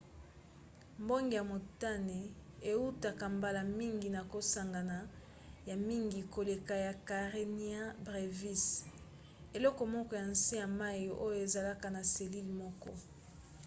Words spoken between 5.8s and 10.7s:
mingi koleka ya karenia brevis eloko moko ya nse ya